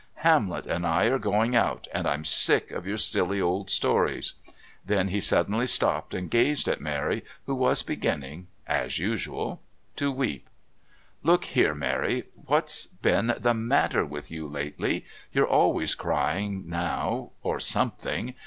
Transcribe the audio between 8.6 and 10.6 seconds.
as usual, to weep.